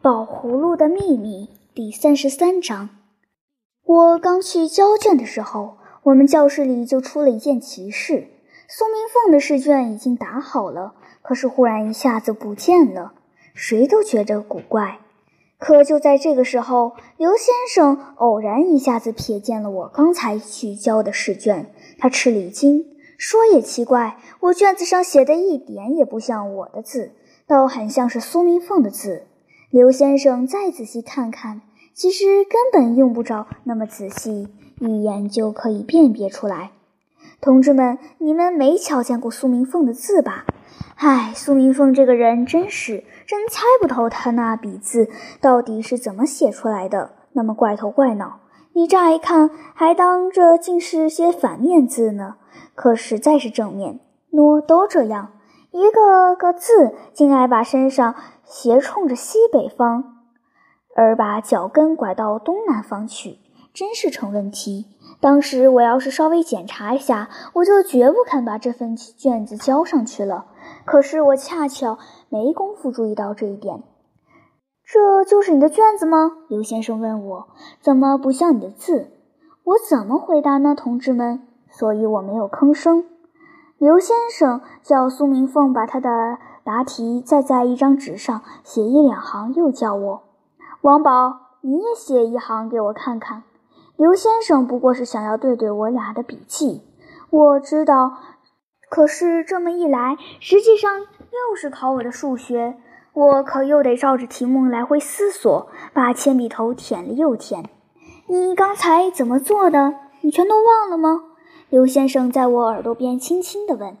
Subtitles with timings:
[0.00, 2.90] 宝葫芦的秘密第三十三章。
[3.84, 8.28] 我刚去交卷的时候，我们教室里就出了一件奇事：
[8.68, 13.14] 苏明凤的试卷已经打好了，可是忽然一下子不见了，
[13.54, 15.00] 谁都觉得古怪。
[15.58, 22.86] 可就在这个时候，刘先生偶然一下子瞥见了我刚才去交的试卷，他吃了一惊，
[23.18, 27.10] 说：“也奇怪，我卷子上写的一点也不像我的字。”
[27.48, 29.24] 倒很像是苏明凤的字。
[29.70, 31.60] 刘先生再仔细看看，
[31.92, 34.48] 其实根本用不着那么仔细，
[34.80, 36.70] 一眼就可以辨别出来。
[37.42, 40.46] 同志们，你们没瞧见过苏明凤的字吧？
[40.96, 45.10] 唉，苏明凤这个人真是，真猜不透他那笔字
[45.42, 48.40] 到底是怎么写出来的，那么怪头怪脑。
[48.72, 52.36] 你乍一看还当这竟是些反面字呢，
[52.74, 54.00] 可实在是正面，
[54.32, 55.32] 喏，都这样。
[55.70, 58.14] 一个个字竟爱把身上
[58.48, 60.04] 斜冲着西北方，
[60.96, 63.38] 而把脚跟拐到东南方去，
[63.74, 64.86] 真是成问题。
[65.20, 70.46] 当时我要是稍微检查一下，我就绝不肯把这份卷子交上去了。
[70.86, 71.98] 可是我恰巧
[72.30, 73.82] 没工夫注意到这一点。
[74.82, 76.32] 这就是你的卷子吗？
[76.48, 77.48] 刘先生问我，
[77.82, 79.10] 怎么不像你的字？
[79.64, 81.46] 我怎么回答呢，同志们？
[81.70, 83.04] 所以我没有吭声。
[83.78, 90.24] 刘先生叫苏明凤把他的答题再在一张纸上写一两行，又叫我
[90.80, 93.44] 王宝，你也写一行给我看看。
[93.96, 96.82] 刘先生不过是想要对对我俩的笔记，
[97.30, 98.14] 我知道。
[98.90, 102.76] 可是这么一来，实际上又是考我的数学，
[103.12, 107.70] 我可又得照着题目来回思索，把铅笔头舔了又舔。
[108.26, 109.94] 你刚才怎么做的？
[110.22, 111.22] 你全都忘了吗？
[111.70, 113.98] 刘先生在我耳朵边轻轻地问，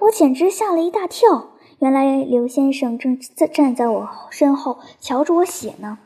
[0.00, 1.50] 我简直吓了一大跳。
[1.78, 5.98] 原来刘先生正在站在我身后瞧着我写呢。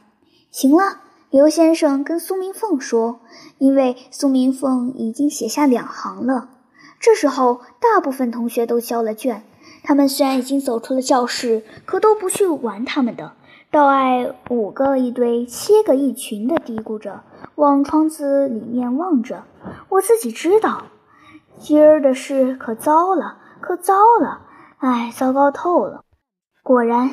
[0.50, 0.98] 行了，
[1.30, 3.20] 刘先生跟苏明凤说，
[3.56, 6.50] 因为苏明凤已经写下两行了。
[6.98, 9.42] 这时候，大部分同学都交了卷，
[9.82, 13.32] 他们虽然已经走出了教室，可都不去玩他们的，
[13.70, 17.22] 倒爱五个一堆，七个一群的嘀咕着，
[17.56, 19.44] 往窗子里面望着。
[19.90, 20.86] 我自己知道，
[21.58, 24.46] 今儿的事可糟了，可糟了！
[24.78, 26.04] 哎，糟糕透了！
[26.62, 27.10] 果然，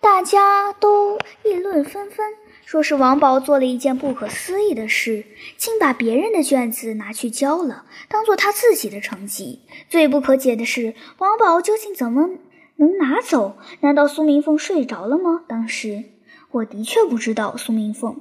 [0.00, 2.26] 大家都议论纷纷，
[2.64, 5.24] 说是王宝做了一件不可思议的事，
[5.56, 9.62] 竟把别人的卷子拿去交了，当做他自己的成绩。
[9.88, 12.28] 最不可解的是，王宝究竟怎么
[12.76, 13.56] 能拿走？
[13.80, 15.42] 难道苏明凤睡着了吗？
[15.46, 16.04] 当时
[16.50, 17.56] 我的确不知道。
[17.56, 18.20] 苏明凤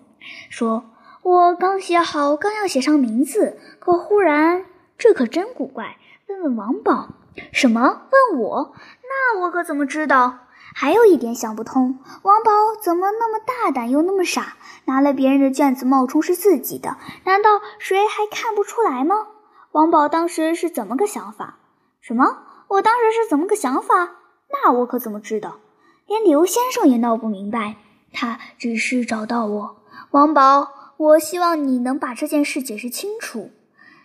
[0.52, 0.92] 说。
[1.26, 4.64] 我刚写好，刚要写上名字，可忽然，
[4.96, 5.98] 这可真古怪。
[6.28, 7.08] 问问王宝，
[7.52, 7.82] 什么？
[7.82, 8.76] 问我？
[9.02, 10.42] 那我可怎么知道？
[10.76, 14.56] 还有一点想不通，王宝怎么那么大胆又那么傻，
[14.86, 16.98] 拿了别人的卷子冒充是自己的？
[17.24, 19.16] 难道谁还看不出来吗？
[19.72, 21.58] 王宝当时是怎么个想法？
[22.02, 22.44] 什么？
[22.68, 24.12] 我当时是怎么个想法？
[24.52, 25.58] 那我可怎么知道？
[26.06, 27.78] 连刘先生也闹不明白，
[28.14, 29.78] 他只是找到我，
[30.12, 30.85] 王宝。
[30.98, 33.52] 我希望你能把这件事解释清楚，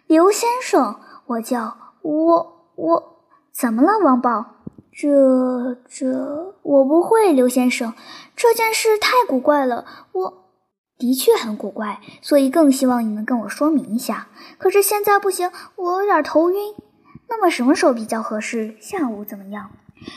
[0.07, 1.01] 刘先生。
[1.27, 3.21] 我叫我我
[3.53, 4.57] 怎么了，王宝？
[4.93, 7.95] 这这我不会，刘先生。
[8.35, 10.51] 这件事太古怪了，我
[10.99, 14.27] 的确很古怪，所以更希望你能跟我说明一下。
[14.59, 16.75] 可是现在不行，我有点头晕。
[17.29, 18.77] 那么什么时候比较合适？
[18.81, 19.71] 下午怎么样？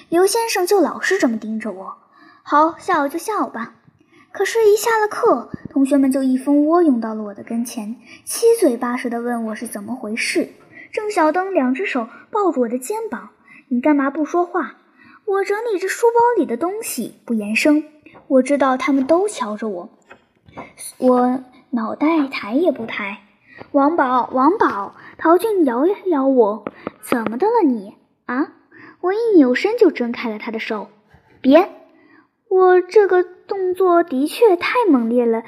[0.10, 1.98] 刘先生就老是这么盯着我。
[2.42, 3.76] 好，下午就下午吧。
[4.32, 10.50] 可是，一下了课，同学们就一蜂窝涌到了我的跟前，七嘴八舌地问我是怎么回事。
[10.92, 13.32] 郑小灯两只手抱住我的肩膀
[13.70, 14.76] ：“你干嘛不说话？”
[15.26, 17.84] 我整理着书包里的东西，不言声。
[18.28, 19.90] 我知道他们都瞧着我，
[21.00, 23.22] 我脑袋抬也不抬。
[23.72, 26.66] 王宝，王宝，陶俊摇了摇我
[27.02, 27.96] ：“怎么的了你？
[28.28, 28.54] 啊？”
[29.02, 30.90] 我一扭身就挣开了他的手，
[31.42, 31.68] 别。
[32.54, 35.42] 我这个动作的确太猛烈了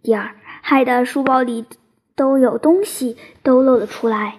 [0.00, 1.66] 点儿，害得书包里
[2.16, 4.38] 都有东西都露了出来，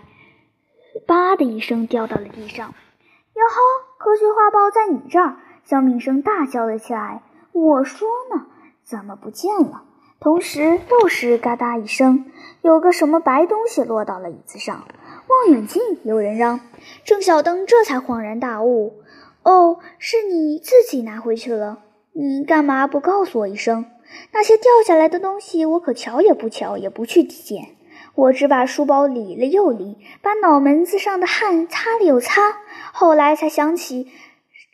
[1.06, 2.70] 吧的一声掉到了地上。
[2.70, 3.60] 哟呵，
[4.00, 5.38] 科学画报在你这儿！
[5.64, 7.22] 肖敏生大叫了起来。
[7.52, 8.48] 我说呢，
[8.84, 9.84] 怎么不见了？
[10.20, 12.26] 同时又是嘎哒一声，
[12.64, 14.88] 有个什么白东西落到了椅子上。
[15.28, 15.80] 望远镜！
[16.04, 16.60] 有人嚷。
[17.06, 19.04] 郑小灯这才恍然大悟。
[19.44, 21.84] 哦，是你自己拿回去了。
[22.22, 23.86] 你干嘛不告诉我一声？
[24.34, 27.78] 那些掉下来的东西，我可瞧也不瞧，也不去捡。
[28.14, 32.58] 我只把书包理了又理，把脑门子上的汗擦了又擦。
[32.92, 34.12] 后来才想起，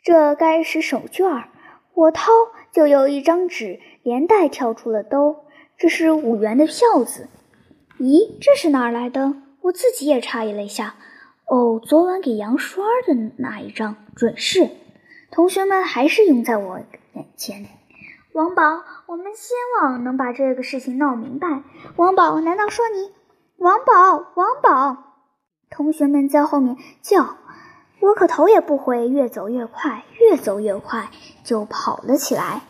[0.02, 1.50] 这该是手绢儿。
[1.94, 2.32] 我掏
[2.72, 5.44] 就有一张纸连带跳出了兜，
[5.78, 7.28] 这是五元的票子。
[8.00, 9.34] 咦，这是哪儿来的？
[9.60, 10.96] 我自己也诧异了一下。
[11.44, 14.68] 哦，昨晚给杨栓的那一张，准是。
[15.30, 16.80] 同学们还是拥在我
[17.16, 17.66] 眼前。
[18.32, 21.62] 王宝，我们希望能把这个事情闹明白。
[21.96, 23.10] 王宝，难道说你？
[23.56, 24.96] 王宝，王宝！
[25.70, 27.38] 同学们在后面叫，
[28.00, 31.10] 我可头也不回，越走越快，越走越快，
[31.42, 32.60] 就跑了起来。